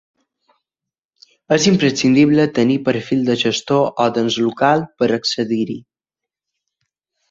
És 1.57 1.67
imprescindible 1.73 2.47
tenir 2.57 2.79
perfil 2.89 3.23
de 3.29 3.37
gestor 3.45 3.87
o 4.07 4.11
d'ens 4.19 4.41
local 4.49 4.85
per 5.01 5.15
accedir-hi. 5.23 5.81